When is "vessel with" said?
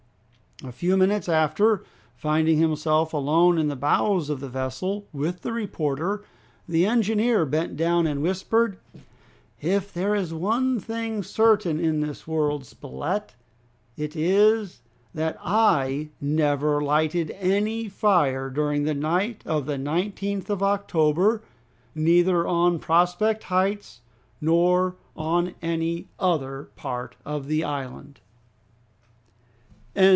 4.47-5.41